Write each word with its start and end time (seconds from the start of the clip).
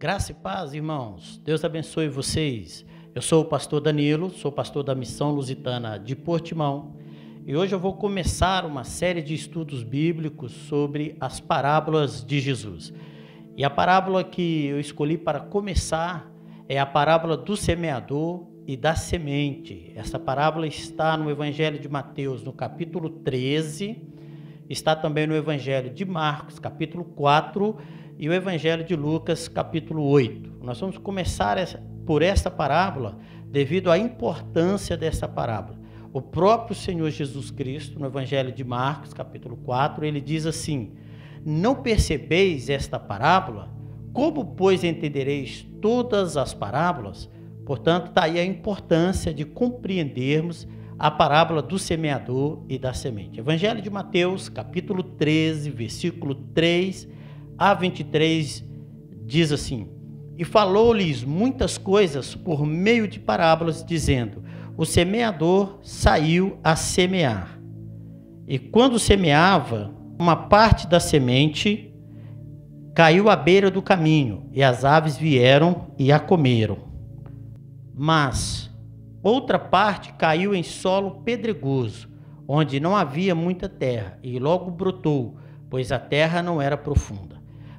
Graça 0.00 0.30
e 0.30 0.34
paz, 0.36 0.74
irmãos. 0.74 1.40
Deus 1.44 1.64
abençoe 1.64 2.08
vocês. 2.08 2.86
Eu 3.16 3.20
sou 3.20 3.42
o 3.42 3.44
pastor 3.44 3.80
Danilo, 3.80 4.30
sou 4.30 4.52
pastor 4.52 4.84
da 4.84 4.94
Missão 4.94 5.32
Lusitana 5.32 5.98
de 5.98 6.14
Portimão. 6.14 6.94
E 7.44 7.56
hoje 7.56 7.74
eu 7.74 7.80
vou 7.80 7.94
começar 7.94 8.64
uma 8.64 8.84
série 8.84 9.20
de 9.20 9.34
estudos 9.34 9.82
bíblicos 9.82 10.52
sobre 10.52 11.16
as 11.20 11.40
parábolas 11.40 12.24
de 12.24 12.38
Jesus. 12.38 12.92
E 13.56 13.64
a 13.64 13.70
parábola 13.70 14.22
que 14.22 14.66
eu 14.66 14.78
escolhi 14.78 15.18
para 15.18 15.40
começar 15.40 16.30
é 16.68 16.78
a 16.78 16.86
parábola 16.86 17.36
do 17.36 17.56
semeador 17.56 18.46
e 18.68 18.76
da 18.76 18.94
semente. 18.94 19.90
Essa 19.96 20.16
parábola 20.16 20.68
está 20.68 21.16
no 21.16 21.28
Evangelho 21.28 21.80
de 21.80 21.88
Mateus, 21.88 22.44
no 22.44 22.52
capítulo 22.52 23.10
13, 23.10 24.00
está 24.70 24.94
também 24.94 25.26
no 25.26 25.34
Evangelho 25.34 25.90
de 25.90 26.04
Marcos, 26.04 26.60
capítulo 26.60 27.02
4, 27.02 27.76
e 28.18 28.28
o 28.28 28.32
Evangelho 28.32 28.82
de 28.82 28.96
Lucas, 28.96 29.46
capítulo 29.46 30.02
8. 30.02 30.58
Nós 30.60 30.80
vamos 30.80 30.98
começar 30.98 31.56
por 32.04 32.20
essa 32.20 32.50
parábola 32.50 33.16
devido 33.46 33.92
à 33.92 33.96
importância 33.96 34.96
dessa 34.96 35.28
parábola. 35.28 35.78
O 36.12 36.20
próprio 36.20 36.74
Senhor 36.74 37.08
Jesus 37.10 37.52
Cristo, 37.52 38.00
no 38.00 38.06
Evangelho 38.06 38.50
de 38.50 38.64
Marcos, 38.64 39.14
capítulo 39.14 39.56
4, 39.58 40.04
ele 40.04 40.20
diz 40.20 40.46
assim: 40.46 40.94
Não 41.46 41.76
percebeis 41.76 42.68
esta 42.68 42.98
parábola? 42.98 43.72
Como, 44.12 44.44
pois, 44.56 44.82
entendereis 44.82 45.64
todas 45.80 46.36
as 46.36 46.52
parábolas? 46.52 47.30
Portanto, 47.64 48.08
está 48.08 48.24
aí 48.24 48.40
a 48.40 48.44
importância 48.44 49.32
de 49.32 49.44
compreendermos 49.44 50.66
a 50.98 51.08
parábola 51.08 51.62
do 51.62 51.78
semeador 51.78 52.64
e 52.68 52.80
da 52.80 52.92
semente. 52.92 53.38
Evangelho 53.38 53.80
de 53.80 53.88
Mateus, 53.88 54.48
capítulo 54.48 55.04
13, 55.04 55.70
versículo 55.70 56.34
3 56.34 57.16
a 57.58 57.74
23, 57.74 58.64
diz 59.26 59.50
assim: 59.50 59.88
E 60.38 60.44
falou-lhes 60.44 61.24
muitas 61.24 61.76
coisas 61.76 62.34
por 62.34 62.64
meio 62.64 63.08
de 63.08 63.18
parábolas, 63.18 63.84
dizendo: 63.84 64.42
O 64.76 64.86
semeador 64.86 65.80
saiu 65.82 66.58
a 66.62 66.76
semear. 66.76 67.58
E 68.46 68.58
quando 68.58 68.98
semeava, 68.98 69.92
uma 70.18 70.36
parte 70.36 70.86
da 70.86 71.00
semente 71.00 71.92
caiu 72.94 73.28
à 73.28 73.36
beira 73.36 73.70
do 73.70 73.82
caminho, 73.82 74.48
e 74.52 74.62
as 74.62 74.84
aves 74.84 75.16
vieram 75.16 75.88
e 75.98 76.10
a 76.10 76.18
comeram. 76.18 76.78
Mas 77.94 78.70
outra 79.22 79.58
parte 79.58 80.12
caiu 80.14 80.54
em 80.54 80.62
solo 80.62 81.22
pedregoso, 81.22 82.08
onde 82.46 82.80
não 82.80 82.96
havia 82.96 83.34
muita 83.34 83.68
terra, 83.68 84.18
e 84.22 84.38
logo 84.38 84.70
brotou, 84.70 85.36
pois 85.68 85.92
a 85.92 85.98
terra 85.98 86.42
não 86.42 86.62
era 86.62 86.76
profunda. 86.76 87.37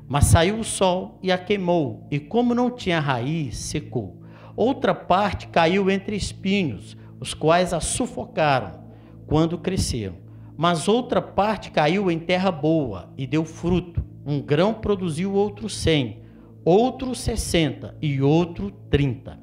Mas 0.10 0.26
saiu 0.26 0.60
o 0.60 0.64
sol 0.64 1.20
e 1.22 1.32
a 1.32 1.38
queimou, 1.38 2.08
e 2.10 2.20
como 2.20 2.56
não 2.56 2.72
tinha 2.72 3.00
raiz, 3.00 3.56
secou. 3.58 4.20
Outra 4.56 4.96
parte 4.96 5.48
caiu 5.48 5.88
entre 5.90 6.16
espinhos, 6.16 6.98
os 7.20 7.36
quais 7.36 7.74
a 7.74 7.80
sufocaram 7.80 8.84
quando 9.28 9.60
cresceram. 9.60 10.16
Mas 10.58 10.88
outra 10.88 11.22
parte 11.22 11.70
caiu 11.70 12.10
em 12.10 12.18
terra 12.18 12.52
boa 12.52 13.14
e 13.16 13.28
deu 13.28 13.46
fruto. 13.46 14.04
Um 14.26 14.42
grão 14.42 14.74
produziu 14.74 15.34
outro 15.34 15.70
cem, 15.70 16.23
outro 16.66 17.14
sessenta 17.14 17.96
e 18.02 18.20
outro 18.20 18.72
trinta. 18.90 19.40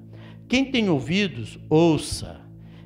Quem 0.48 0.64
tem 0.64 0.90
ouvidos, 0.90 1.60
ouça. 1.70 2.40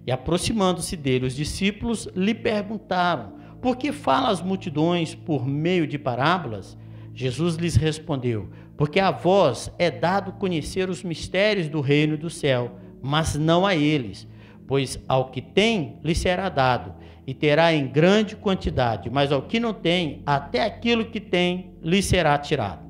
E 0.06 0.12
aproximando-se 0.12 0.96
dele, 0.96 1.26
os 1.26 1.34
discípulos 1.34 2.08
lhe 2.14 2.34
perguntaram: 2.34 3.32
Por 3.60 3.76
que 3.76 3.90
fala 3.90 4.28
as 4.28 4.42
multidões 4.42 5.14
por 5.14 5.46
meio 5.46 5.86
de 5.86 5.98
parábolas? 5.98 6.76
Jesus 7.14 7.56
lhes 7.56 7.76
respondeu: 7.76 8.48
Porque 8.76 9.00
a 9.00 9.10
vós 9.10 9.70
é 9.78 9.90
dado 9.90 10.32
conhecer 10.32 10.88
os 10.88 11.02
mistérios 11.02 11.68
do 11.68 11.80
reino 11.80 12.16
do 12.16 12.30
céu, 12.30 12.76
mas 13.02 13.34
não 13.36 13.66
a 13.66 13.74
eles. 13.74 14.26
Pois 14.66 14.98
ao 15.08 15.30
que 15.30 15.42
tem, 15.42 15.98
lhe 16.04 16.14
será 16.14 16.48
dado, 16.48 16.94
e 17.26 17.34
terá 17.34 17.72
em 17.72 17.86
grande 17.86 18.36
quantidade, 18.36 19.10
mas 19.10 19.32
ao 19.32 19.42
que 19.42 19.58
não 19.58 19.74
tem, 19.74 20.22
até 20.24 20.64
aquilo 20.64 21.04
que 21.04 21.20
tem, 21.20 21.72
lhe 21.82 22.02
será 22.02 22.38
tirado. 22.38 22.88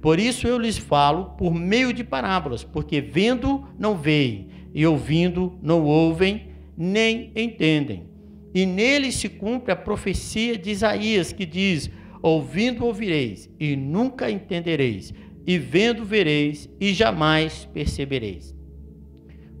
Por 0.00 0.18
isso 0.18 0.46
eu 0.46 0.58
lhes 0.58 0.78
falo 0.78 1.30
por 1.36 1.52
meio 1.52 1.92
de 1.92 2.04
parábolas, 2.04 2.62
porque 2.62 3.00
vendo 3.00 3.66
não 3.78 3.96
veem, 3.96 4.48
e 4.72 4.86
ouvindo 4.86 5.58
não 5.60 5.84
ouvem, 5.84 6.48
nem 6.76 7.32
entendem. 7.34 8.08
E 8.54 8.64
nele 8.64 9.12
se 9.12 9.28
cumpre 9.28 9.72
a 9.72 9.76
profecia 9.76 10.56
de 10.56 10.70
Isaías, 10.70 11.32
que 11.32 11.44
diz: 11.44 11.90
Ouvindo 12.22 12.84
ouvireis, 12.84 13.50
e 13.58 13.76
nunca 13.76 14.30
entendereis, 14.30 15.12
e 15.46 15.58
vendo 15.58 16.04
vereis, 16.04 16.68
e 16.80 16.92
jamais 16.92 17.64
percebereis 17.72 18.58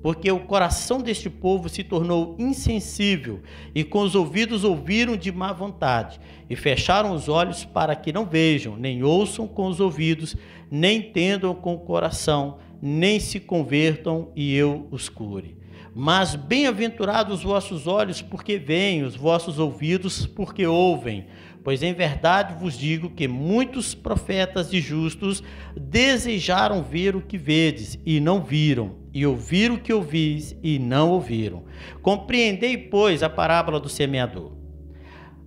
porque 0.02 0.30
o 0.30 0.40
coração 0.40 1.00
deste 1.00 1.28
povo 1.28 1.68
se 1.68 1.82
tornou 1.82 2.36
insensível, 2.38 3.42
e 3.74 3.82
com 3.82 4.00
os 4.00 4.14
ouvidos 4.14 4.64
ouviram 4.64 5.16
de 5.16 5.32
má 5.32 5.52
vontade, 5.52 6.20
e 6.48 6.54
fecharam 6.54 7.12
os 7.12 7.28
olhos 7.28 7.64
para 7.64 7.96
que 7.96 8.12
não 8.12 8.24
vejam, 8.24 8.76
nem 8.76 9.02
ouçam 9.02 9.46
com 9.46 9.66
os 9.66 9.80
ouvidos, 9.80 10.36
nem 10.70 10.98
entendam 10.98 11.54
com 11.54 11.74
o 11.74 11.80
coração, 11.80 12.58
nem 12.80 13.18
se 13.18 13.40
convertam 13.40 14.30
e 14.36 14.54
eu 14.54 14.86
os 14.90 15.08
cure. 15.08 15.56
Mas 15.94 16.36
bem-aventurados 16.36 17.38
os 17.38 17.42
vossos 17.42 17.88
olhos, 17.88 18.22
porque 18.22 18.56
veem, 18.56 19.02
os 19.02 19.16
vossos 19.16 19.58
ouvidos, 19.58 20.26
porque 20.26 20.64
ouvem. 20.64 21.26
Pois 21.68 21.82
em 21.82 21.92
verdade 21.92 22.54
vos 22.54 22.78
digo 22.78 23.10
que 23.10 23.28
muitos 23.28 23.94
profetas 23.94 24.72
e 24.72 24.80
justos 24.80 25.42
desejaram 25.78 26.82
ver 26.82 27.14
o 27.14 27.20
que 27.20 27.36
vedes 27.36 28.00
e 28.06 28.20
não 28.20 28.42
viram, 28.42 28.94
e 29.12 29.26
ouvir 29.26 29.70
o 29.70 29.76
que 29.76 29.92
ouvis 29.92 30.56
e 30.62 30.78
não 30.78 31.10
ouviram. 31.10 31.64
Compreendei, 32.00 32.78
pois, 32.78 33.22
a 33.22 33.28
parábola 33.28 33.78
do 33.78 33.86
semeador. 33.86 34.52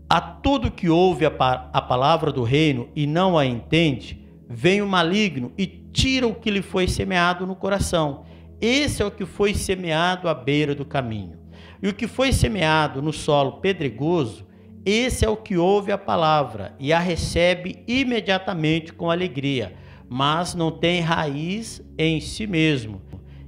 A 0.08 0.22
todo 0.22 0.70
que 0.70 0.88
ouve 0.88 1.26
a, 1.26 1.32
palavra 1.32 2.32
do 2.32 2.44
reino 2.44 2.88
e 2.96 3.08
não 3.08 3.36
a 3.36 3.44
entende, 3.44 4.24
vem 4.48 4.80
o 4.80 4.88
maligno 4.88 5.52
e 5.58 5.66
tira 5.66 6.28
o 6.28 6.36
que 6.36 6.52
lhe 6.52 6.62
foi 6.62 6.88
semeado 6.88 7.48
no 7.48 7.56
coração. 7.56 8.26
Esse 8.62 9.02
é 9.02 9.06
o 9.08 9.10
que 9.10 9.26
foi 9.26 9.56
semeado 9.56 10.30
à 10.30 10.36
beira 10.36 10.76
do 10.76 10.86
caminho. 10.86 11.40
E 11.82 11.88
o 11.88 11.94
que 11.96 12.06
foi 12.06 12.32
semeado 12.32 13.02
no 13.02 13.12
solo 13.12 13.54
pedregoso, 13.54 14.51
esse 14.86 15.24
é 15.24 15.30
o 15.30 15.38
que 15.38 15.58
ouve 15.58 15.92
a 15.92 15.98
palavra 15.98 16.76
e 16.80 16.92
a 16.92 17.00
recebe 17.00 17.84
imediatamente 17.88 18.92
com 18.92 19.12
alegria, 19.12 19.76
mas 20.10 20.56
não 20.56 20.72
tem 20.72 21.02
raiz 21.02 21.82
em 21.98 22.20
si 22.20 22.48
mesmo 22.48 23.02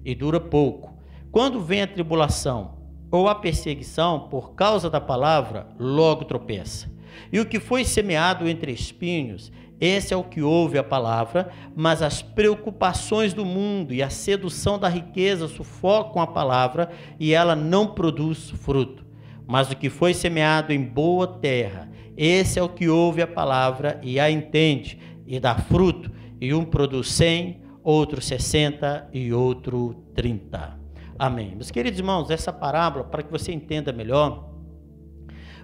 e 0.05 0.13
dura 0.13 0.39
pouco. 0.39 0.93
Quando 1.31 1.59
vem 1.59 1.81
a 1.81 1.87
tribulação 1.87 2.77
ou 3.09 3.27
a 3.27 3.33
perseguição 3.33 4.27
por 4.29 4.53
causa 4.53 4.89
da 4.89 5.01
palavra, 5.01 5.67
logo 5.79 6.25
tropeça. 6.25 6.91
E 7.31 7.39
o 7.39 7.45
que 7.45 7.59
foi 7.59 7.83
semeado 7.83 8.47
entre 8.47 8.71
espinhos, 8.71 9.51
esse 9.81 10.13
é 10.13 10.17
o 10.17 10.23
que 10.23 10.41
ouve 10.41 10.77
a 10.77 10.83
palavra, 10.83 11.51
mas 11.75 12.03
as 12.03 12.21
preocupações 12.21 13.33
do 13.33 13.43
mundo 13.43 13.91
e 13.93 14.03
a 14.03 14.09
sedução 14.09 14.77
da 14.77 14.87
riqueza 14.87 15.47
sufocam 15.47 16.21
a 16.21 16.27
palavra 16.27 16.91
e 17.19 17.33
ela 17.33 17.55
não 17.55 17.87
produz 17.87 18.51
fruto. 18.51 19.02
Mas 19.47 19.69
o 19.69 19.75
que 19.75 19.89
foi 19.89 20.13
semeado 20.13 20.71
em 20.71 20.81
boa 20.81 21.27
terra, 21.27 21.89
esse 22.15 22.59
é 22.59 22.63
o 22.63 22.69
que 22.69 22.87
ouve 22.87 23.21
a 23.21 23.27
palavra 23.27 23.99
e 24.03 24.19
a 24.19 24.29
entende 24.29 24.99
e 25.25 25.39
dá 25.39 25.55
fruto, 25.55 26.11
e 26.39 26.53
um 26.53 26.65
produz 26.65 27.09
cem, 27.09 27.61
outro 27.83 28.21
60 28.21 29.09
e 29.13 29.33
outro 29.33 29.95
30. 30.13 30.79
Amém. 31.17 31.53
Meus 31.55 31.71
queridos 31.71 31.99
irmãos, 31.99 32.29
essa 32.29 32.51
parábola, 32.51 33.03
para 33.03 33.23
que 33.23 33.31
você 33.31 33.51
entenda 33.51 33.91
melhor, 33.91 34.49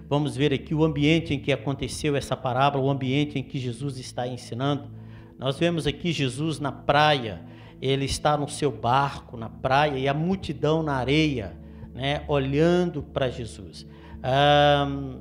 vamos 0.08 0.36
ver 0.36 0.52
aqui 0.52 0.74
o 0.74 0.84
ambiente 0.84 1.34
em 1.34 1.38
que 1.38 1.52
aconteceu 1.52 2.16
essa 2.16 2.36
parábola, 2.36 2.84
o 2.84 2.90
ambiente 2.90 3.38
em 3.38 3.42
que 3.42 3.58
Jesus 3.58 3.98
está 3.98 4.26
ensinando. 4.26 4.90
Nós 5.38 5.58
vemos 5.58 5.86
aqui 5.86 6.12
Jesus 6.12 6.58
na 6.58 6.70
praia, 6.70 7.42
ele 7.80 8.04
está 8.04 8.36
no 8.36 8.48
seu 8.48 8.70
barco 8.70 9.36
na 9.36 9.48
praia 9.48 9.98
e 9.98 10.06
a 10.06 10.14
multidão 10.14 10.82
na 10.82 10.94
areia, 10.94 11.58
né, 11.94 12.24
olhando 12.28 13.02
para 13.02 13.28
Jesus. 13.28 13.86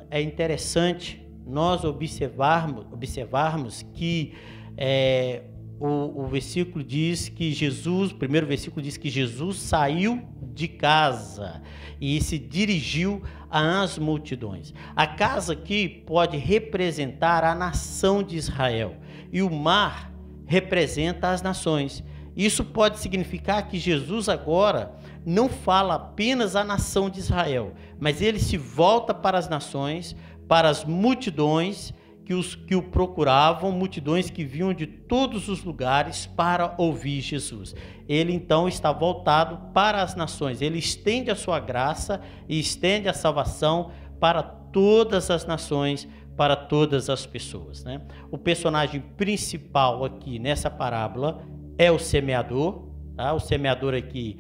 é 0.09 0.21
interessante 0.21 1.25
nós 1.45 1.83
observarmos, 1.83 2.85
observarmos 2.91 3.81
que 3.93 4.33
é, 4.77 5.43
o, 5.79 6.23
o 6.23 6.27
versículo 6.27 6.83
diz 6.83 7.29
que 7.29 7.51
Jesus, 7.51 8.11
o 8.11 8.15
primeiro 8.15 8.45
versículo 8.45 8.81
diz 8.81 8.97
que 8.97 9.09
Jesus 9.09 9.57
saiu 9.57 10.21
de 10.53 10.67
casa 10.67 11.61
e 11.99 12.21
se 12.21 12.37
dirigiu 12.37 13.23
às 13.49 13.97
multidões. 13.97 14.73
A 14.95 15.07
casa 15.07 15.53
aqui 15.53 16.03
pode 16.05 16.37
representar 16.37 17.43
a 17.43 17.55
nação 17.55 18.21
de 18.21 18.35
Israel 18.35 18.97
e 19.31 19.41
o 19.41 19.49
mar 19.49 20.13
representa 20.45 21.29
as 21.29 21.41
nações. 21.41 22.03
Isso 22.35 22.63
pode 22.63 22.99
significar 22.99 23.67
que 23.67 23.79
Jesus 23.79 24.29
agora 24.29 24.95
não 25.25 25.49
fala 25.49 25.95
apenas 25.95 26.55
à 26.55 26.63
nação 26.63 27.09
de 27.09 27.19
Israel, 27.19 27.73
mas 27.99 28.21
ele 28.21 28.39
se 28.39 28.57
volta 28.57 29.13
para 29.13 29.37
as 29.37 29.49
nações, 29.49 30.15
para 30.47 30.69
as 30.69 30.83
multidões 30.85 31.93
que, 32.29 32.33
os, 32.33 32.53
que 32.53 32.75
o 32.75 32.83
procuravam, 32.83 33.71
multidões 33.71 34.29
que 34.29 34.45
vinham 34.45 34.71
de 34.71 34.85
todos 34.85 35.49
os 35.49 35.63
lugares 35.63 36.27
para 36.27 36.75
ouvir 36.77 37.21
Jesus. 37.21 37.73
Ele 38.07 38.33
então 38.33 38.67
está 38.67 38.91
voltado 38.91 39.71
para 39.73 40.03
as 40.03 40.15
nações, 40.15 40.61
ele 40.61 40.77
estende 40.77 41.31
a 41.31 41.35
sua 41.35 41.59
graça 41.59 42.21
e 42.47 42.59
estende 42.59 43.09
a 43.09 43.13
salvação 43.13 43.91
para 44.19 44.43
todas 44.43 45.31
as 45.31 45.45
nações, 45.45 46.07
para 46.37 46.55
todas 46.55 47.09
as 47.09 47.25
pessoas. 47.25 47.83
Né? 47.83 48.01
O 48.31 48.37
personagem 48.37 49.01
principal 49.01 50.05
aqui 50.05 50.37
nessa 50.37 50.69
parábola 50.69 51.43
é 51.77 51.91
o 51.91 51.97
semeador. 51.97 52.89
Tá? 53.15 53.33
O 53.33 53.39
semeador 53.39 53.93
aqui 53.95 54.39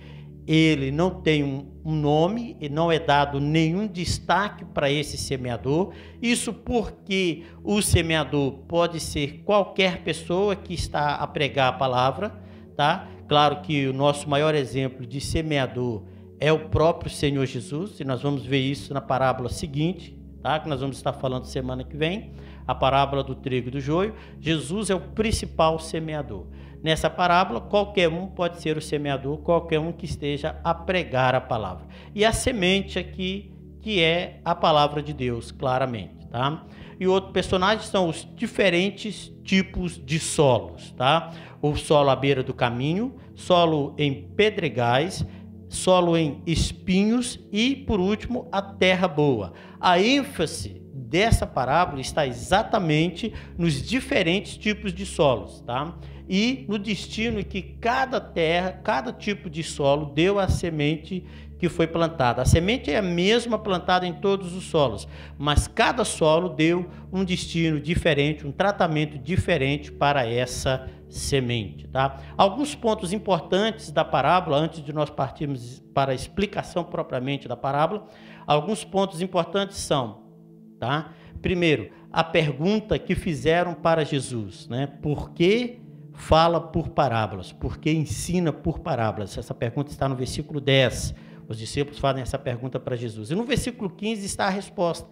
ele 0.51 0.89
não 0.89 1.11
tem 1.11 1.43
um, 1.43 1.63
nome 1.85 2.57
e 2.59 2.67
não 2.67 2.91
é 2.91 2.97
dado 2.97 3.39
nenhum 3.39 3.85
destaque 3.85 4.65
para 4.65 4.91
esse 4.91 5.15
semeador. 5.15 5.93
Isso 6.19 6.51
porque 6.51 7.43
o 7.63 7.83
semeador 7.83 8.53
pode 8.67 8.99
ser 8.99 9.43
qualquer 9.45 10.01
pessoa 10.01 10.55
que 10.55 10.73
está 10.73 11.17
a 11.17 11.27
pregar 11.27 11.69
a 11.69 11.77
palavra, 11.77 12.35
tá? 12.75 13.07
Claro 13.27 13.61
que 13.61 13.87
o 13.87 13.93
nosso 13.93 14.27
maior 14.27 14.55
exemplo 14.55 15.05
de 15.05 15.21
semeador 15.21 16.01
é 16.39 16.51
o 16.51 16.67
próprio 16.69 17.11
Senhor 17.11 17.45
Jesus, 17.45 17.99
e 17.99 18.03
nós 18.03 18.23
vamos 18.23 18.43
ver 18.43 18.59
isso 18.59 18.91
na 18.91 19.01
parábola 19.01 19.49
seguinte, 19.49 20.17
tá? 20.41 20.59
Que 20.59 20.67
nós 20.67 20.81
vamos 20.81 20.97
estar 20.97 21.13
falando 21.13 21.45
semana 21.45 21.83
que 21.83 21.95
vem, 21.95 22.31
a 22.65 22.73
parábola 22.73 23.23
do 23.23 23.35
trigo 23.35 23.67
e 23.67 23.71
do 23.71 23.79
joio. 23.79 24.15
Jesus 24.39 24.89
é 24.89 24.95
o 24.95 24.99
principal 24.99 25.77
semeador. 25.77 26.47
Nessa 26.81 27.09
parábola, 27.09 27.59
qualquer 27.59 28.07
um 28.07 28.27
pode 28.27 28.61
ser 28.61 28.77
o 28.77 28.81
semeador, 28.81 29.37
qualquer 29.39 29.79
um 29.79 29.91
que 29.91 30.05
esteja 30.05 30.55
a 30.63 30.73
pregar 30.73 31.35
a 31.35 31.41
palavra. 31.41 31.87
E 32.15 32.23
a 32.23 32.31
semente 32.31 32.97
aqui, 32.97 33.51
que 33.81 34.01
é 34.01 34.39
a 34.45 34.55
palavra 34.55 35.01
de 35.01 35.13
Deus, 35.13 35.51
claramente, 35.51 36.27
tá? 36.27 36.65
E 36.99 37.07
outro 37.07 37.31
personagem 37.31 37.85
são 37.85 38.09
os 38.09 38.27
diferentes 38.35 39.33
tipos 39.43 40.01
de 40.03 40.19
solos, 40.19 40.91
tá? 40.97 41.31
O 41.61 41.75
solo 41.75 42.09
à 42.09 42.15
beira 42.15 42.43
do 42.43 42.53
caminho, 42.53 43.15
solo 43.35 43.93
em 43.97 44.29
pedregais, 44.35 45.25
solo 45.69 46.17
em 46.17 46.41
espinhos 46.45 47.39
e, 47.51 47.75
por 47.75 47.99
último, 47.99 48.47
a 48.51 48.61
terra 48.61 49.07
boa. 49.07 49.53
A 49.79 50.01
ênfase 50.01 50.81
dessa 51.09 51.47
parábola 51.47 51.99
está 51.99 52.27
exatamente 52.27 53.33
nos 53.57 53.81
diferentes 53.81 54.55
tipos 54.55 54.93
de 54.93 55.05
solos, 55.05 55.61
tá? 55.61 55.95
e 56.29 56.63
no 56.69 56.77
destino 56.77 57.43
que 57.43 57.59
cada 57.61 58.21
terra, 58.21 58.79
cada 58.83 59.11
tipo 59.11 59.49
de 59.49 59.63
solo 59.63 60.13
deu 60.13 60.37
a 60.37 60.47
semente 60.47 61.25
que 61.57 61.67
foi 61.67 61.87
plantada. 61.87 62.43
A 62.43 62.45
semente 62.45 62.91
é 62.91 62.99
a 62.99 63.01
mesma 63.01 63.57
plantada 63.57 64.05
em 64.05 64.13
todos 64.13 64.55
os 64.55 64.65
solos, 64.65 65.07
mas 65.37 65.67
cada 65.67 66.05
solo 66.05 66.49
deu 66.49 66.87
um 67.11 67.25
destino 67.25 67.81
diferente, 67.81 68.45
um 68.45 68.51
tratamento 68.51 69.17
diferente 69.17 69.91
para 69.91 70.25
essa 70.25 70.87
semente, 71.09 71.87
tá? 71.87 72.21
Alguns 72.37 72.75
pontos 72.75 73.11
importantes 73.11 73.91
da 73.91 74.05
parábola 74.05 74.57
antes 74.57 74.83
de 74.83 74.93
nós 74.93 75.09
partirmos 75.09 75.83
para 75.93 76.11
a 76.11 76.15
explicação 76.15 76.83
propriamente 76.83 77.47
da 77.47 77.57
parábola, 77.57 78.05
alguns 78.45 78.85
pontos 78.85 79.19
importantes 79.19 79.77
são, 79.77 80.28
tá? 80.79 81.13
Primeiro, 81.41 81.89
a 82.11 82.23
pergunta 82.23 82.97
que 82.97 83.15
fizeram 83.15 83.73
para 83.73 84.03
Jesus, 84.03 84.67
né? 84.67 84.87
Por 85.01 85.31
que 85.31 85.79
fala 86.13 86.59
por 86.59 86.89
parábolas, 86.89 87.51
porque 87.51 87.91
ensina 87.91 88.51
por 88.51 88.79
parábolas. 88.79 89.37
Essa 89.37 89.53
pergunta 89.53 89.91
está 89.91 90.07
no 90.07 90.15
versículo 90.15 90.59
10. 90.59 91.15
Os 91.47 91.57
discípulos 91.57 91.97
fazem 91.97 92.21
essa 92.21 92.37
pergunta 92.37 92.79
para 92.79 92.95
Jesus. 92.95 93.31
E 93.31 93.35
no 93.35 93.43
versículo 93.43 93.89
15 93.89 94.25
está 94.25 94.45
a 94.45 94.49
resposta. 94.49 95.07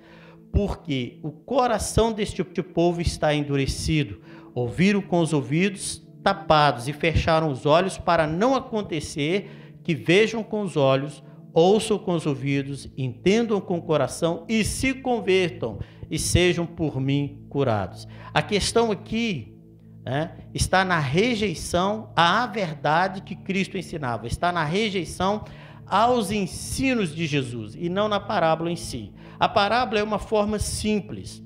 Porque 0.51 1.17
o 1.23 1.31
coração 1.31 2.11
deste 2.11 2.43
povo 2.43 3.01
está 3.01 3.33
endurecido. 3.33 4.21
Ouviram 4.53 5.01
com 5.01 5.19
os 5.19 5.33
ouvidos 5.33 6.05
tapados 6.21 6.87
e 6.87 6.93
fecharam 6.93 7.49
os 7.49 7.65
olhos 7.65 7.97
para 7.97 8.27
não 8.27 8.53
acontecer 8.53 9.77
que 9.83 9.95
vejam 9.95 10.43
com 10.43 10.61
os 10.61 10.75
olhos, 10.75 11.23
ouçam 11.57 11.97
com 11.97 12.13
os 12.13 12.27
ouvidos, 12.27 12.87
entendam 12.95 13.59
com 13.59 13.79
o 13.79 13.81
coração 13.81 14.45
e 14.47 14.63
se 14.63 14.93
convertam 14.93 15.79
e 16.09 16.19
sejam 16.19 16.67
por 16.67 17.01
mim 17.01 17.47
curados. 17.49 18.07
A 18.31 18.43
questão 18.43 18.91
aqui 18.91 19.57
né, 20.05 20.37
está 20.53 20.85
na 20.85 20.99
rejeição 20.99 22.11
à 22.15 22.45
verdade 22.45 23.21
que 23.21 23.35
Cristo 23.35 23.75
ensinava, 23.75 24.27
está 24.27 24.51
na 24.51 24.63
rejeição 24.63 25.43
aos 25.87 26.29
ensinos 26.29 27.15
de 27.15 27.25
Jesus 27.25 27.73
e 27.75 27.89
não 27.89 28.07
na 28.07 28.19
parábola 28.19 28.71
em 28.71 28.75
si. 28.75 29.11
A 29.39 29.49
parábola 29.49 29.99
é 29.99 30.03
uma 30.03 30.19
forma 30.19 30.59
simples, 30.59 31.43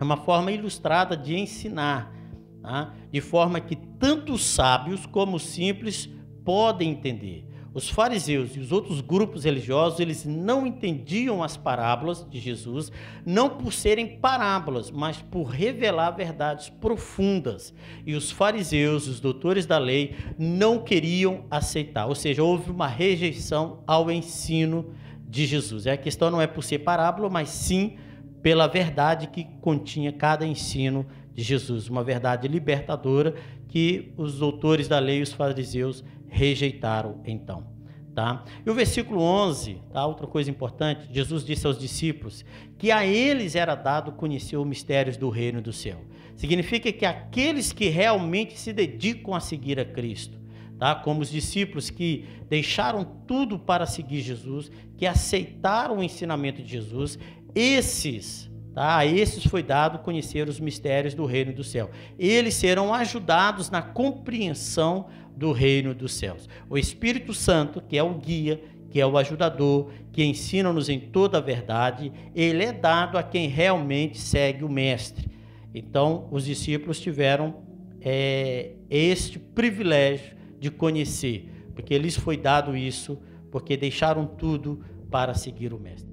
é 0.00 0.02
uma 0.02 0.16
forma 0.16 0.50
ilustrada 0.50 1.16
de 1.16 1.38
ensinar, 1.38 2.12
tá? 2.60 2.94
de 3.12 3.20
forma 3.20 3.60
que 3.60 3.76
tanto 3.76 4.32
os 4.32 4.44
sábios 4.44 5.06
como 5.06 5.36
os 5.36 5.44
simples 5.44 6.10
podem 6.44 6.90
entender. 6.90 7.49
Os 7.72 7.88
fariseus 7.88 8.56
e 8.56 8.58
os 8.58 8.72
outros 8.72 9.00
grupos 9.00 9.44
religiosos, 9.44 10.00
eles 10.00 10.24
não 10.24 10.66
entendiam 10.66 11.40
as 11.40 11.56
parábolas 11.56 12.26
de 12.28 12.40
Jesus, 12.40 12.90
não 13.24 13.50
por 13.50 13.72
serem 13.72 14.18
parábolas, 14.18 14.90
mas 14.90 15.22
por 15.22 15.44
revelar 15.44 16.10
verdades 16.10 16.68
profundas. 16.68 17.72
E 18.04 18.14
os 18.14 18.30
fariseus, 18.32 19.06
os 19.06 19.20
doutores 19.20 19.66
da 19.66 19.78
lei, 19.78 20.16
não 20.36 20.80
queriam 20.80 21.44
aceitar, 21.48 22.06
ou 22.06 22.14
seja, 22.16 22.42
houve 22.42 22.72
uma 22.72 22.88
rejeição 22.88 23.84
ao 23.86 24.10
ensino 24.10 24.92
de 25.28 25.46
Jesus. 25.46 25.86
A 25.86 25.96
questão 25.96 26.28
não 26.28 26.40
é 26.40 26.48
por 26.48 26.64
ser 26.64 26.80
parábola, 26.80 27.30
mas 27.30 27.50
sim 27.50 27.96
pela 28.42 28.66
verdade 28.66 29.28
que 29.28 29.44
continha 29.60 30.12
cada 30.12 30.44
ensino 30.44 31.06
de 31.32 31.42
Jesus, 31.42 31.88
uma 31.88 32.02
verdade 32.02 32.48
libertadora 32.48 33.34
que 33.68 34.12
os 34.16 34.38
doutores 34.38 34.88
da 34.88 34.98
lei 34.98 35.20
e 35.20 35.22
os 35.22 35.32
fariseus 35.32 36.02
rejeitaram 36.30 37.20
então. 37.24 37.80
Tá? 38.14 38.44
E 38.66 38.68
o 38.68 38.74
versículo 38.74 39.20
11, 39.22 39.80
tá? 39.92 40.04
outra 40.04 40.26
coisa 40.26 40.50
importante, 40.50 41.08
Jesus 41.12 41.44
disse 41.44 41.66
aos 41.66 41.78
discípulos 41.78 42.44
que 42.76 42.90
a 42.90 43.06
eles 43.06 43.54
era 43.54 43.74
dado 43.74 44.12
conhecer 44.12 44.56
os 44.56 44.66
mistérios 44.66 45.16
do 45.16 45.30
reino 45.30 45.62
do 45.62 45.72
céu. 45.72 46.00
Significa 46.34 46.90
que 46.92 47.06
aqueles 47.06 47.72
que 47.72 47.88
realmente 47.88 48.58
se 48.58 48.72
dedicam 48.72 49.34
a 49.34 49.40
seguir 49.40 49.78
a 49.78 49.84
Cristo, 49.84 50.40
tá? 50.78 50.94
como 50.94 51.20
os 51.20 51.30
discípulos 51.30 51.88
que 51.88 52.26
deixaram 52.48 53.04
tudo 53.04 53.58
para 53.58 53.86
seguir 53.86 54.22
Jesus, 54.22 54.72
que 54.96 55.06
aceitaram 55.06 55.98
o 55.98 56.02
ensinamento 56.02 56.62
de 56.62 56.68
Jesus, 56.68 57.18
esses, 57.54 58.50
tá? 58.74 58.98
a 58.98 59.06
esses 59.06 59.46
foi 59.46 59.62
dado 59.62 60.00
conhecer 60.00 60.48
os 60.48 60.58
mistérios 60.58 61.14
do 61.14 61.26
reino 61.26 61.52
do 61.52 61.62
céu. 61.62 61.90
Eles 62.18 62.54
serão 62.54 62.92
ajudados 62.92 63.70
na 63.70 63.82
compreensão 63.82 65.08
do 65.40 65.52
reino 65.52 65.94
dos 65.94 66.12
céus. 66.12 66.46
O 66.68 66.76
Espírito 66.76 67.32
Santo, 67.32 67.80
que 67.80 67.96
é 67.96 68.02
o 68.02 68.12
guia, 68.12 68.62
que 68.90 69.00
é 69.00 69.06
o 69.06 69.16
ajudador, 69.16 69.90
que 70.12 70.22
ensina-nos 70.22 70.90
em 70.90 71.00
toda 71.00 71.38
a 71.38 71.40
verdade, 71.40 72.12
ele 72.34 72.62
é 72.62 72.72
dado 72.74 73.16
a 73.16 73.22
quem 73.22 73.48
realmente 73.48 74.18
segue 74.18 74.62
o 74.62 74.68
Mestre. 74.68 75.30
Então, 75.74 76.28
os 76.30 76.44
discípulos 76.44 77.00
tiveram 77.00 77.62
é, 78.02 78.72
este 78.90 79.38
privilégio 79.38 80.36
de 80.58 80.70
conhecer, 80.70 81.48
porque 81.74 81.96
lhes 81.96 82.16
foi 82.16 82.36
dado 82.36 82.76
isso, 82.76 83.18
porque 83.50 83.78
deixaram 83.78 84.26
tudo 84.26 84.84
para 85.10 85.32
seguir 85.32 85.72
o 85.72 85.80
Mestre. 85.80 86.10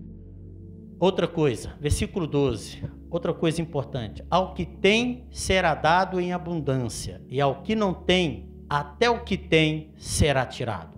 Outra 0.97 1.27
coisa, 1.27 1.75
versículo 1.81 2.25
12, 2.25 2.81
outra 3.09 3.33
coisa 3.33 3.61
importante: 3.61 4.23
ao 4.29 4.53
que 4.53 4.65
tem 4.65 5.25
será 5.31 5.75
dado 5.75 6.17
em 6.17 6.31
abundância, 6.31 7.21
e 7.27 7.41
ao 7.41 7.61
que 7.61 7.75
não 7.75 7.93
tem 7.93 8.47
até 8.69 9.09
o 9.09 9.23
que 9.23 9.37
tem 9.37 9.91
será 9.97 10.45
tirado. 10.45 10.97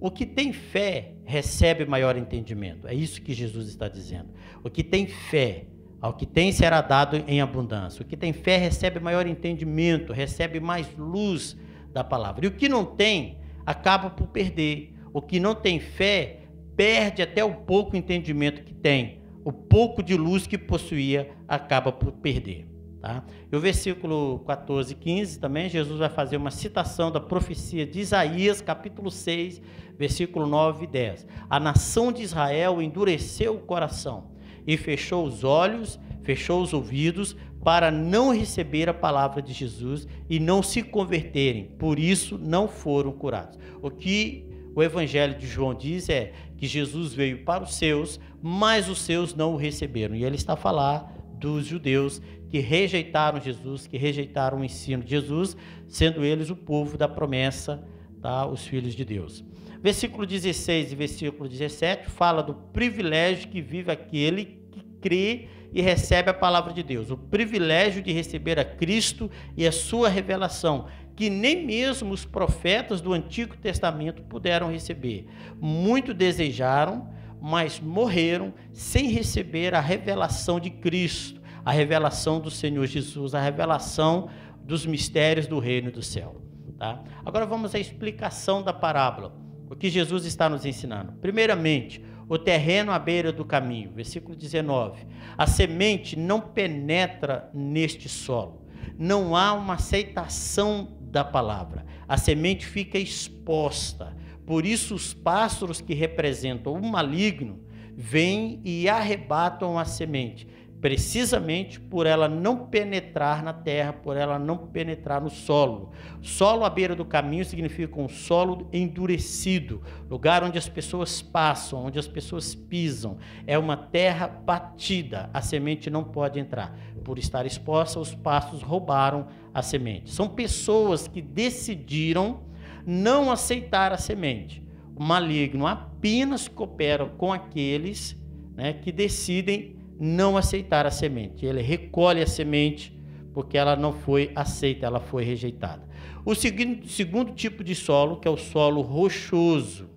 O 0.00 0.10
que 0.10 0.26
tem 0.26 0.52
fé 0.52 1.14
recebe 1.24 1.86
maior 1.86 2.16
entendimento. 2.16 2.86
É 2.86 2.94
isso 2.94 3.22
que 3.22 3.32
Jesus 3.32 3.68
está 3.68 3.88
dizendo. 3.88 4.28
O 4.62 4.68
que 4.68 4.84
tem 4.84 5.06
fé, 5.06 5.66
ao 6.00 6.12
que 6.12 6.26
tem 6.26 6.52
será 6.52 6.82
dado 6.82 7.16
em 7.26 7.40
abundância. 7.40 8.02
O 8.02 8.04
que 8.04 8.16
tem 8.16 8.32
fé 8.32 8.58
recebe 8.58 9.00
maior 9.00 9.26
entendimento, 9.26 10.12
recebe 10.12 10.60
mais 10.60 10.86
luz 10.98 11.56
da 11.92 12.04
palavra. 12.04 12.44
E 12.44 12.48
o 12.48 12.52
que 12.52 12.68
não 12.68 12.84
tem, 12.84 13.38
acaba 13.64 14.10
por 14.10 14.26
perder. 14.26 14.92
O 15.12 15.22
que 15.22 15.40
não 15.40 15.54
tem 15.54 15.80
fé, 15.80 16.40
perde 16.76 17.22
até 17.22 17.42
o 17.42 17.54
pouco 17.54 17.96
entendimento 17.96 18.62
que 18.62 18.74
tem. 18.74 19.22
O 19.42 19.52
pouco 19.52 20.02
de 20.02 20.16
luz 20.16 20.46
que 20.46 20.58
possuía, 20.58 21.30
acaba 21.48 21.90
por 21.90 22.12
perder. 22.12 22.73
Tá? 23.04 23.22
E 23.52 23.54
o 23.54 23.60
versículo 23.60 24.38
14 24.46 24.92
e 24.92 24.96
15 24.96 25.38
também, 25.38 25.68
Jesus 25.68 25.98
vai 25.98 26.08
fazer 26.08 26.38
uma 26.38 26.50
citação 26.50 27.12
da 27.12 27.20
profecia 27.20 27.84
de 27.84 28.00
Isaías, 28.00 28.62
capítulo 28.62 29.10
6, 29.10 29.60
versículo 29.98 30.46
9 30.46 30.84
e 30.84 30.86
10. 30.86 31.26
A 31.50 31.60
nação 31.60 32.10
de 32.10 32.22
Israel 32.22 32.80
endureceu 32.80 33.56
o 33.56 33.60
coração 33.60 34.30
e 34.66 34.78
fechou 34.78 35.26
os 35.26 35.44
olhos, 35.44 36.00
fechou 36.22 36.62
os 36.62 36.72
ouvidos, 36.72 37.36
para 37.62 37.90
não 37.90 38.34
receber 38.34 38.88
a 38.88 38.94
palavra 38.94 39.42
de 39.42 39.52
Jesus 39.52 40.08
e 40.26 40.40
não 40.40 40.62
se 40.62 40.82
converterem, 40.82 41.64
por 41.78 41.98
isso 41.98 42.38
não 42.38 42.66
foram 42.66 43.12
curados. 43.12 43.58
O 43.82 43.90
que 43.90 44.46
o 44.74 44.82
Evangelho 44.82 45.36
de 45.36 45.46
João 45.46 45.74
diz 45.74 46.08
é 46.08 46.32
que 46.56 46.66
Jesus 46.66 47.12
veio 47.12 47.44
para 47.44 47.64
os 47.64 47.74
seus, 47.74 48.18
mas 48.42 48.88
os 48.88 49.02
seus 49.02 49.34
não 49.34 49.52
o 49.52 49.58
receberam. 49.58 50.16
E 50.16 50.24
ele 50.24 50.36
está 50.36 50.54
a 50.54 50.56
falar 50.56 51.13
dos 51.44 51.66
judeus 51.66 52.22
que 52.48 52.58
rejeitaram 52.58 53.38
Jesus, 53.38 53.86
que 53.86 53.98
rejeitaram 53.98 54.60
o 54.60 54.64
ensino 54.64 55.04
de 55.04 55.10
Jesus, 55.10 55.54
sendo 55.86 56.24
eles 56.24 56.48
o 56.48 56.56
povo 56.56 56.96
da 56.96 57.06
promessa, 57.06 57.86
tá? 58.22 58.46
os 58.46 58.66
filhos 58.66 58.94
de 58.94 59.04
Deus. 59.04 59.44
Versículo 59.82 60.26
16 60.26 60.92
e 60.92 60.96
versículo 60.96 61.46
17 61.46 62.08
fala 62.08 62.42
do 62.42 62.54
privilégio 62.54 63.50
que 63.50 63.60
vive 63.60 63.90
aquele 63.90 64.58
que 64.72 64.82
crê 65.02 65.48
e 65.70 65.82
recebe 65.82 66.30
a 66.30 66.34
palavra 66.34 66.72
de 66.72 66.82
Deus, 66.82 67.10
o 67.10 67.16
privilégio 67.18 68.00
de 68.02 68.10
receber 68.10 68.58
a 68.58 68.64
Cristo 68.64 69.30
e 69.54 69.66
a 69.66 69.72
sua 69.72 70.08
revelação, 70.08 70.86
que 71.14 71.28
nem 71.28 71.66
mesmo 71.66 72.14
os 72.14 72.24
profetas 72.24 73.02
do 73.02 73.12
Antigo 73.12 73.54
Testamento 73.58 74.22
puderam 74.22 74.72
receber. 74.72 75.26
Muito 75.60 76.14
desejaram, 76.14 77.12
mas 77.46 77.78
morreram 77.78 78.54
sem 78.72 79.10
receber 79.10 79.74
a 79.74 79.80
revelação 79.80 80.58
de 80.58 80.70
Cristo, 80.70 81.42
a 81.62 81.70
revelação 81.70 82.40
do 82.40 82.50
Senhor 82.50 82.86
Jesus, 82.86 83.34
a 83.34 83.40
revelação 83.42 84.30
dos 84.62 84.86
mistérios 84.86 85.46
do 85.46 85.58
reino 85.58 85.92
do 85.92 86.00
céu. 86.00 86.40
Tá? 86.78 87.04
Agora 87.22 87.44
vamos 87.44 87.74
à 87.74 87.78
explicação 87.78 88.62
da 88.62 88.72
parábola, 88.72 89.36
o 89.68 89.76
que 89.76 89.90
Jesus 89.90 90.24
está 90.24 90.48
nos 90.48 90.64
ensinando. 90.64 91.12
Primeiramente, 91.20 92.02
o 92.30 92.38
terreno 92.38 92.90
à 92.90 92.98
beira 92.98 93.30
do 93.30 93.44
caminho. 93.44 93.92
Versículo 93.92 94.34
19. 94.34 95.06
A 95.36 95.46
semente 95.46 96.18
não 96.18 96.40
penetra 96.40 97.50
neste 97.52 98.08
solo. 98.08 98.66
Não 98.98 99.36
há 99.36 99.52
uma 99.52 99.74
aceitação 99.74 100.96
da 100.98 101.22
palavra. 101.22 101.84
A 102.08 102.16
semente 102.16 102.64
fica 102.64 102.96
exposta. 102.98 104.16
Por 104.46 104.66
isso, 104.66 104.94
os 104.94 105.14
pássaros 105.14 105.80
que 105.80 105.94
representam 105.94 106.74
o 106.74 106.86
maligno 106.86 107.60
vêm 107.96 108.60
e 108.64 108.88
arrebatam 108.88 109.78
a 109.78 109.84
semente 109.84 110.46
precisamente 110.84 111.80
por 111.80 112.04
ela 112.04 112.28
não 112.28 112.66
penetrar 112.66 113.42
na 113.42 113.54
terra, 113.54 113.90
por 113.90 114.18
ela 114.18 114.38
não 114.38 114.58
penetrar 114.58 115.18
no 115.18 115.30
solo. 115.30 115.92
Solo 116.20 116.62
à 116.62 116.68
beira 116.68 116.94
do 116.94 117.06
caminho 117.06 117.42
significa 117.42 117.98
um 117.98 118.06
solo 118.06 118.68
endurecido, 118.70 119.80
lugar 120.10 120.44
onde 120.44 120.58
as 120.58 120.68
pessoas 120.68 121.22
passam, 121.22 121.86
onde 121.86 121.98
as 121.98 122.06
pessoas 122.06 122.54
pisam. 122.54 123.16
É 123.46 123.56
uma 123.58 123.78
terra 123.78 124.28
batida, 124.28 125.30
a 125.32 125.40
semente 125.40 125.88
não 125.88 126.04
pode 126.04 126.38
entrar. 126.38 126.78
Por 127.02 127.18
estar 127.18 127.46
exposta, 127.46 127.98
os 127.98 128.14
pastos 128.14 128.60
roubaram 128.60 129.28
a 129.54 129.62
semente. 129.62 130.10
São 130.10 130.28
pessoas 130.28 131.08
que 131.08 131.22
decidiram 131.22 132.42
não 132.86 133.30
aceitar 133.30 133.92
a 133.92 133.96
semente. 133.96 134.62
O 134.96 135.02
maligno 135.02 135.66
apenas 135.66 136.48
coopera 136.48 137.06
com 137.06 137.32
aqueles 137.32 138.16
né, 138.54 138.72
que 138.72 138.92
decidem 138.92 139.76
não 139.98 140.36
aceitar 140.36 140.86
a 140.86 140.90
semente. 140.90 141.44
Ele 141.44 141.62
recolhe 141.62 142.22
a 142.22 142.26
semente 142.26 142.94
porque 143.32 143.58
ela 143.58 143.74
não 143.74 143.92
foi 143.92 144.30
aceita, 144.34 144.86
ela 144.86 145.00
foi 145.00 145.24
rejeitada. 145.24 145.82
O 146.24 146.34
segundo, 146.34 146.88
segundo 146.88 147.32
tipo 147.32 147.64
de 147.64 147.74
solo, 147.74 148.18
que 148.20 148.28
é 148.28 148.30
o 148.30 148.36
solo 148.36 148.80
rochoso, 148.80 149.90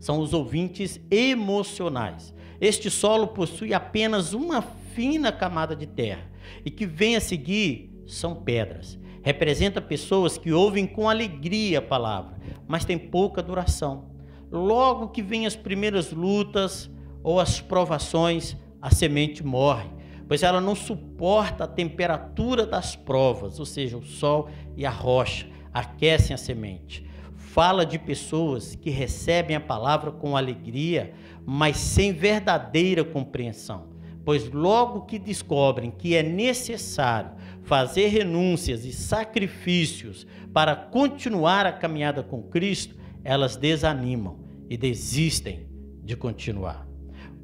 são 0.00 0.18
os 0.18 0.32
ouvintes 0.32 1.00
emocionais. 1.10 2.34
Este 2.60 2.90
solo 2.90 3.28
possui 3.28 3.74
apenas 3.74 4.32
uma 4.32 4.62
fina 4.62 5.30
camada 5.30 5.76
de 5.76 5.86
terra 5.86 6.30
e 6.64 6.70
que 6.70 6.86
vem 6.86 7.16
a 7.16 7.20
seguir 7.20 7.92
são 8.06 8.34
pedras. 8.34 8.98
Representa 9.22 9.80
pessoas 9.80 10.36
que 10.36 10.52
ouvem 10.52 10.86
com 10.86 11.08
alegria 11.08 11.78
a 11.78 11.82
palavra, 11.82 12.36
mas 12.66 12.84
tem 12.84 12.98
pouca 12.98 13.42
duração. 13.42 14.10
Logo 14.50 15.08
que 15.08 15.22
vêm 15.22 15.46
as 15.46 15.56
primeiras 15.56 16.12
lutas 16.12 16.90
ou 17.22 17.38
as 17.38 17.60
provações, 17.60 18.56
a 18.80 18.90
semente 18.90 19.44
morre, 19.44 19.88
pois 20.26 20.42
ela 20.42 20.60
não 20.60 20.74
suporta 20.74 21.64
a 21.64 21.68
temperatura 21.68 22.66
das 22.66 22.96
provas, 22.96 23.60
ou 23.60 23.66
seja, 23.66 23.96
o 23.96 24.02
sol 24.02 24.48
e 24.76 24.84
a 24.84 24.90
rocha 24.90 25.46
aquecem 25.72 26.34
a 26.34 26.38
semente. 26.38 27.06
Fala 27.36 27.86
de 27.86 27.98
pessoas 27.98 28.74
que 28.74 28.90
recebem 28.90 29.54
a 29.54 29.60
palavra 29.60 30.10
com 30.10 30.36
alegria, 30.36 31.12
mas 31.44 31.76
sem 31.76 32.12
verdadeira 32.12 33.04
compreensão, 33.04 33.88
pois 34.24 34.50
logo 34.50 35.02
que 35.02 35.18
descobrem 35.18 35.90
que 35.90 36.14
é 36.14 36.22
necessário 36.22 37.32
fazer 37.62 38.08
renúncias 38.08 38.84
e 38.84 38.92
sacrifícios 38.92 40.26
para 40.52 40.76
continuar 40.76 41.66
a 41.66 41.72
caminhada 41.72 42.22
com 42.22 42.42
Cristo, 42.42 42.94
elas 43.24 43.56
desanimam 43.56 44.40
e 44.68 44.76
desistem 44.76 45.66
de 46.02 46.16
continuar. 46.16 46.86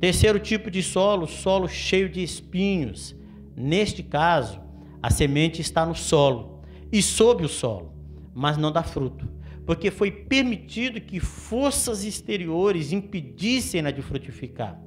Terceiro 0.01 0.39
tipo 0.39 0.71
de 0.71 0.83
solo, 0.83 1.27
solo 1.27 1.69
cheio 1.69 2.09
de 2.09 2.23
espinhos. 2.23 3.17
Neste 3.57 4.03
caso, 4.03 4.61
a 5.03 5.11
semente 5.11 5.61
está 5.61 5.85
no 5.85 5.95
solo 5.95 6.63
e 6.93 7.03
sob 7.03 7.45
o 7.45 7.49
solo, 7.49 7.93
mas 8.35 8.57
não 8.57 8.71
dá 8.71 8.83
fruto, 8.83 9.29
porque 9.67 9.91
foi 9.91 10.11
permitido 10.11 11.01
que 11.01 11.21
forças 11.21 12.05
exteriores 12.05 12.93
impedissem-na 12.93 13.91
de 13.91 14.03
frutificar. 14.03 14.81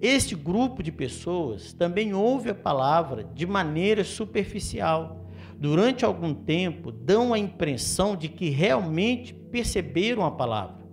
Este 0.00 0.34
grupo 0.34 0.82
de 0.82 0.90
pessoas 0.90 1.74
também 1.74 2.14
ouve 2.14 2.48
a 2.48 2.54
palavra 2.54 3.22
de 3.34 3.46
maneira 3.46 4.02
superficial. 4.02 5.26
Durante 5.58 6.06
algum 6.06 6.32
tempo, 6.32 6.90
dão 6.90 7.34
a 7.34 7.38
impressão 7.38 8.16
de 8.16 8.26
que 8.26 8.48
realmente 8.48 9.34
perceberam 9.34 10.24
a 10.24 10.30
palavra. 10.30 10.88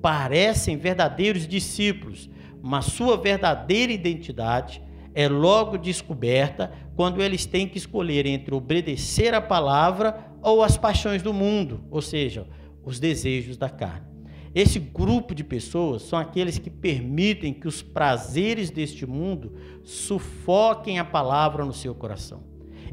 Parecem 0.00 0.76
verdadeiros 0.76 1.48
discípulos, 1.48 2.30
mas 2.62 2.84
sua 2.84 3.16
verdadeira 3.16 3.92
identidade 3.92 4.80
é 5.12 5.28
logo 5.28 5.76
descoberta 5.76 6.72
quando 6.94 7.20
eles 7.20 7.44
têm 7.44 7.66
que 7.66 7.78
escolher 7.78 8.26
entre 8.26 8.54
obedecer 8.54 9.34
a 9.34 9.40
palavra 9.40 10.32
ou 10.40 10.62
as 10.62 10.76
paixões 10.76 11.20
do 11.20 11.34
mundo, 11.34 11.84
ou 11.90 12.00
seja, 12.00 12.46
os 12.84 13.00
desejos 13.00 13.56
da 13.56 13.68
carne. 13.68 14.11
Esse 14.54 14.78
grupo 14.78 15.34
de 15.34 15.42
pessoas 15.42 16.02
são 16.02 16.18
aqueles 16.18 16.58
que 16.58 16.68
permitem 16.68 17.54
que 17.54 17.66
os 17.66 17.80
prazeres 17.80 18.70
deste 18.70 19.06
mundo 19.06 19.54
sufoquem 19.82 20.98
a 20.98 21.04
palavra 21.04 21.64
no 21.64 21.72
seu 21.72 21.94
coração. 21.94 22.42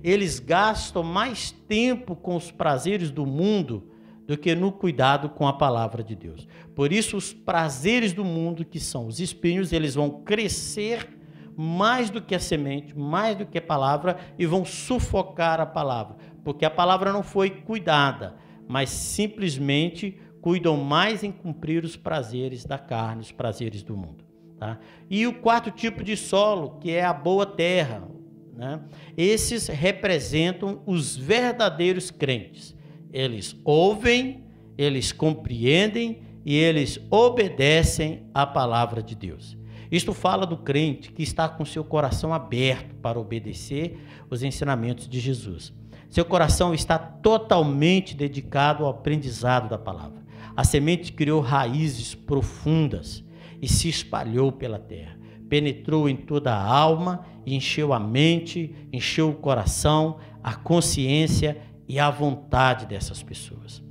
Eles 0.01 0.39
gastam 0.39 1.03
mais 1.03 1.51
tempo 1.51 2.15
com 2.15 2.35
os 2.35 2.49
prazeres 2.51 3.11
do 3.11 3.25
mundo 3.25 3.89
do 4.25 4.37
que 4.37 4.55
no 4.55 4.71
cuidado 4.71 5.27
com 5.27 5.47
a 5.47 5.53
palavra 5.53 6.03
de 6.03 6.15
Deus. 6.15 6.47
Por 6.75 6.93
isso, 6.93 7.17
os 7.17 7.33
prazeres 7.33 8.13
do 8.13 8.23
mundo, 8.23 8.63
que 8.63 8.79
são 8.79 9.07
os 9.07 9.19
espinhos, 9.19 9.73
eles 9.73 9.95
vão 9.95 10.21
crescer 10.21 11.17
mais 11.57 12.09
do 12.09 12.21
que 12.21 12.33
a 12.33 12.39
semente, 12.39 12.97
mais 12.97 13.35
do 13.35 13.45
que 13.45 13.57
a 13.57 13.61
palavra, 13.61 14.17
e 14.37 14.45
vão 14.45 14.63
sufocar 14.63 15.59
a 15.59 15.65
palavra, 15.65 16.15
porque 16.41 16.63
a 16.63 16.69
palavra 16.69 17.11
não 17.11 17.21
foi 17.21 17.49
cuidada, 17.49 18.35
mas 18.65 18.89
simplesmente 18.89 20.17
cuidam 20.41 20.77
mais 20.77 21.23
em 21.23 21.31
cumprir 21.31 21.83
os 21.83 21.95
prazeres 21.95 22.65
da 22.65 22.77
carne, 22.77 23.21
os 23.21 23.31
prazeres 23.31 23.83
do 23.83 23.95
mundo. 23.95 24.23
Tá? 24.57 24.79
E 25.09 25.25
o 25.25 25.33
quarto 25.33 25.71
tipo 25.71 26.03
de 26.03 26.17
solo, 26.17 26.79
que 26.79 26.91
é 26.91 27.03
a 27.03 27.13
boa 27.13 27.45
terra, 27.45 28.03
né? 28.55 28.81
esses 29.15 29.67
representam 29.67 30.81
os 30.85 31.15
verdadeiros 31.15 32.11
crentes 32.11 32.77
eles 33.11 33.55
ouvem, 33.63 34.43
eles 34.77 35.11
compreendem 35.11 36.21
e 36.45 36.55
eles 36.55 36.99
obedecem 37.09 38.23
à 38.33 38.45
palavra 38.45 39.01
de 39.01 39.15
Deus. 39.15 39.57
Isto 39.91 40.13
fala 40.13 40.45
do 40.45 40.57
crente 40.57 41.11
que 41.11 41.23
está 41.23 41.49
com 41.49 41.65
seu 41.65 41.83
coração 41.83 42.33
aberto 42.33 42.95
para 42.95 43.19
obedecer 43.19 43.99
os 44.29 44.43
ensinamentos 44.43 45.09
de 45.09 45.19
Jesus. 45.19 45.73
Seu 46.09 46.23
coração 46.23 46.73
está 46.73 46.97
totalmente 46.97 48.15
dedicado 48.15 48.85
ao 48.85 48.91
aprendizado 48.91 49.67
da 49.67 49.77
palavra. 49.77 50.18
A 50.59 50.65
semente 50.65 51.13
criou 51.13 51.39
raízes 51.39 52.13
profundas 52.13 53.23
e 53.61 53.67
se 53.69 53.87
espalhou 53.87 54.51
pela 54.51 54.77
terra. 54.77 55.17
Penetrou 55.47 56.09
em 56.09 56.17
toda 56.17 56.53
a 56.53 56.61
alma, 56.61 57.25
encheu 57.45 57.93
a 57.93 57.99
mente, 57.99 58.75
encheu 58.91 59.29
o 59.29 59.35
coração, 59.35 60.17
a 60.43 60.53
consciência 60.53 61.57
e 61.87 61.97
à 61.97 62.09
vontade 62.09 62.85
dessas 62.87 63.23
pessoas. 63.23 63.81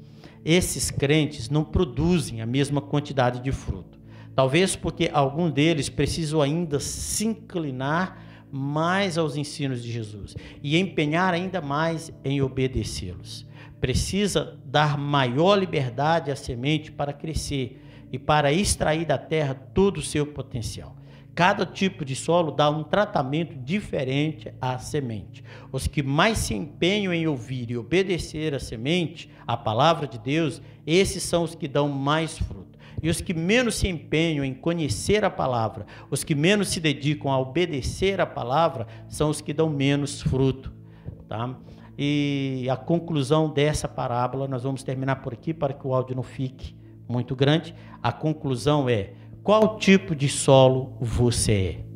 Esses 0.44 0.90
crentes 0.90 1.48
não 1.48 1.64
produzem 1.64 2.42
a 2.42 2.46
mesma 2.46 2.82
quantidade 2.82 3.40
de 3.40 3.50
fruto. 3.50 3.98
Talvez 4.34 4.76
porque 4.76 5.08
algum 5.10 5.50
deles 5.50 5.88
precisam 5.88 6.42
ainda 6.42 6.78
se 6.78 7.28
inclinar 7.28 8.22
mais 8.52 9.16
aos 9.16 9.38
ensinos 9.38 9.82
de 9.82 9.90
Jesus 9.90 10.36
e 10.62 10.76
empenhar 10.76 11.32
ainda 11.32 11.62
mais 11.62 12.12
em 12.22 12.42
obedecê-los. 12.42 13.48
Precisa 13.80 14.58
dar 14.64 14.98
maior 14.98 15.56
liberdade 15.56 16.30
à 16.30 16.36
semente 16.36 16.90
para 16.90 17.12
crescer 17.12 17.82
e 18.12 18.18
para 18.18 18.52
extrair 18.52 19.04
da 19.04 19.18
terra 19.18 19.54
todo 19.54 19.98
o 19.98 20.02
seu 20.02 20.26
potencial. 20.26 20.96
Cada 21.38 21.64
tipo 21.64 22.04
de 22.04 22.16
solo 22.16 22.50
dá 22.50 22.68
um 22.68 22.82
tratamento 22.82 23.54
diferente 23.54 24.52
à 24.60 24.76
semente. 24.78 25.44
Os 25.70 25.86
que 25.86 26.02
mais 26.02 26.38
se 26.38 26.52
empenham 26.52 27.12
em 27.12 27.28
ouvir 27.28 27.70
e 27.70 27.76
obedecer 27.76 28.56
a 28.56 28.58
semente, 28.58 29.30
a 29.46 29.56
palavra 29.56 30.08
de 30.08 30.18
Deus, 30.18 30.60
esses 30.84 31.22
são 31.22 31.44
os 31.44 31.54
que 31.54 31.68
dão 31.68 31.88
mais 31.88 32.36
fruto. 32.36 32.76
E 33.00 33.08
os 33.08 33.20
que 33.20 33.32
menos 33.32 33.76
se 33.76 33.86
empenham 33.86 34.44
em 34.44 34.52
conhecer 34.52 35.24
a 35.24 35.30
palavra, 35.30 35.86
os 36.10 36.24
que 36.24 36.34
menos 36.34 36.70
se 36.70 36.80
dedicam 36.80 37.30
a 37.30 37.38
obedecer 37.38 38.20
a 38.20 38.26
palavra, 38.26 38.88
são 39.06 39.30
os 39.30 39.40
que 39.40 39.52
dão 39.52 39.70
menos 39.70 40.20
fruto. 40.20 40.72
Tá? 41.28 41.56
E 41.98 42.68
a 42.70 42.76
conclusão 42.76 43.50
dessa 43.50 43.88
parábola, 43.88 44.46
nós 44.46 44.62
vamos 44.62 44.84
terminar 44.84 45.16
por 45.16 45.32
aqui 45.32 45.52
para 45.52 45.74
que 45.74 45.84
o 45.84 45.92
áudio 45.92 46.14
não 46.14 46.22
fique 46.22 46.76
muito 47.08 47.34
grande. 47.34 47.74
A 48.00 48.12
conclusão 48.12 48.88
é: 48.88 49.14
qual 49.42 49.78
tipo 49.78 50.14
de 50.14 50.28
solo 50.28 50.96
você 51.00 51.52
é? 51.52 51.88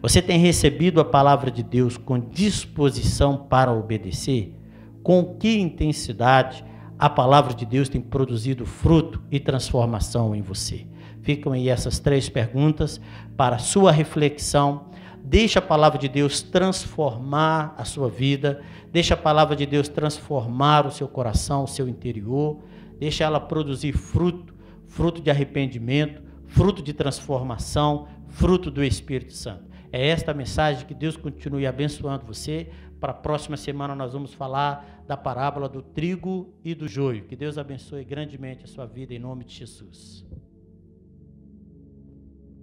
Você 0.00 0.22
tem 0.22 0.38
recebido 0.38 1.00
a 1.00 1.04
palavra 1.04 1.50
de 1.50 1.64
Deus 1.64 1.96
com 1.96 2.20
disposição 2.20 3.36
para 3.36 3.72
obedecer? 3.72 4.54
Com 5.02 5.34
que 5.36 5.58
intensidade 5.58 6.64
a 6.96 7.10
palavra 7.10 7.52
de 7.52 7.66
Deus 7.66 7.88
tem 7.88 8.00
produzido 8.00 8.64
fruto 8.64 9.20
e 9.28 9.40
transformação 9.40 10.36
em 10.36 10.42
você? 10.42 10.86
Ficam 11.22 11.52
aí 11.52 11.68
essas 11.68 11.98
três 11.98 12.28
perguntas 12.28 13.00
para 13.36 13.58
sua 13.58 13.90
reflexão. 13.90 14.86
Deixa 15.28 15.58
a 15.58 15.62
palavra 15.62 15.98
de 15.98 16.08
Deus 16.08 16.40
transformar 16.40 17.74
a 17.76 17.84
sua 17.84 18.08
vida, 18.08 18.62
deixa 18.90 19.12
a 19.12 19.16
palavra 19.16 19.54
de 19.54 19.66
Deus 19.66 19.86
transformar 19.86 20.86
o 20.86 20.90
seu 20.90 21.06
coração, 21.06 21.64
o 21.64 21.68
seu 21.68 21.86
interior, 21.86 22.62
deixa 22.98 23.24
ela 23.24 23.38
produzir 23.38 23.92
fruto, 23.92 24.54
fruto 24.86 25.20
de 25.20 25.30
arrependimento, 25.30 26.22
fruto 26.46 26.82
de 26.82 26.94
transformação, 26.94 28.08
fruto 28.26 28.70
do 28.70 28.82
Espírito 28.82 29.34
Santo. 29.34 29.64
É 29.92 30.08
esta 30.08 30.32
mensagem 30.32 30.86
que 30.86 30.94
Deus 30.94 31.14
continue 31.14 31.66
abençoando 31.66 32.24
você. 32.24 32.70
Para 32.98 33.12
a 33.12 33.14
próxima 33.14 33.58
semana 33.58 33.94
nós 33.94 34.14
vamos 34.14 34.32
falar 34.32 35.04
da 35.06 35.16
parábola 35.16 35.68
do 35.68 35.82
trigo 35.82 36.54
e 36.64 36.74
do 36.74 36.88
joio. 36.88 37.24
Que 37.24 37.36
Deus 37.36 37.58
abençoe 37.58 38.02
grandemente 38.02 38.64
a 38.64 38.66
sua 38.66 38.86
vida 38.86 39.12
em 39.12 39.18
nome 39.18 39.44
de 39.44 39.56
Jesus. 39.56 40.24